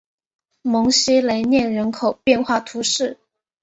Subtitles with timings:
[0.63, 3.19] 蒙西雷涅人口变化图示